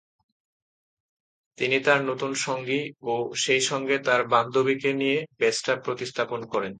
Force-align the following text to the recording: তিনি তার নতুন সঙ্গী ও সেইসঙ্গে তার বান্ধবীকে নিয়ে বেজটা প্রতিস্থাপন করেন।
তিনি 1.57 1.77
তার 1.79 1.99
নতুন 2.03 2.31
সঙ্গী 2.39 2.79
ও 3.03 3.13
সেইসঙ্গে 3.35 3.95
তার 3.99 4.21
বান্ধবীকে 4.27 4.89
নিয়ে 4.93 5.17
বেজটা 5.39 5.73
প্রতিস্থাপন 5.75 6.41
করেন। 6.45 6.69